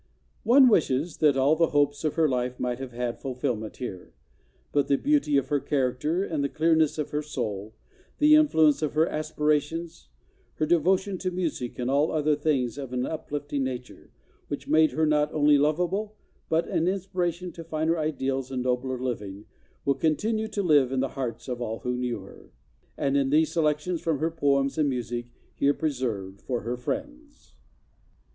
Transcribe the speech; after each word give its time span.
"One 0.53 0.67
wishes 0.67 1.17
that 1.17 1.37
all 1.37 1.55
the 1.55 1.67
hopes 1.77 2.03
of 2.03 2.15
her 2.15 2.27
life 2.27 2.59
might 2.59 2.79
have 2.79 2.91
had 2.91 3.21
fulfilment 3.21 3.77
here, 3.77 4.15
but 4.71 4.87
the 4.87 4.95
beauty 4.97 5.37
of 5.37 5.49
her 5.49 5.59
character 5.59 6.23
and 6.23 6.43
the 6.43 6.49
clear¬ 6.49 6.75
ness 6.75 6.97
of 6.97 7.11
her 7.11 7.21
soul, 7.21 7.75
the 8.17 8.33
influence 8.33 8.81
of 8.81 8.93
her 8.95 9.07
aspirations, 9.07 10.09
her 10.55 10.65
devo¬ 10.65 10.97
tion 10.97 11.19
to 11.19 11.29
music 11.29 11.77
and 11.77 11.91
all 11.91 12.11
other 12.11 12.35
things 12.35 12.79
of 12.79 12.93
an 12.93 13.05
uplifting 13.05 13.63
nature, 13.63 14.09
which 14.47 14.67
made 14.67 14.93
her 14.93 15.05
not 15.05 15.31
only 15.35 15.55
lovable 15.59 16.15
but 16.49 16.67
an 16.67 16.87
inspiration 16.87 17.51
to 17.51 17.63
finer 17.63 17.95
ideals 17.95 18.49
and 18.49 18.63
nobler 18.63 18.99
living, 18.99 19.45
will 19.85 19.93
continue 19.93 20.47
to 20.47 20.63
live 20.63 20.91
in 20.91 20.99
the 21.01 21.09
hearts 21.09 21.47
of 21.47 21.61
all 21.61 21.77
who 21.81 21.95
knew 21.95 22.21
her, 22.21 22.49
and 22.97 23.15
in 23.15 23.29
these 23.29 23.51
selections 23.51 24.01
from 24.01 24.17
her 24.17 24.31
poems 24.31 24.79
and 24.79 24.89
music 24.89 25.27
here 25.53 25.75
preserved 25.75 26.41
for 26.41 26.61
her 26.61 26.75
friends. 26.75 27.53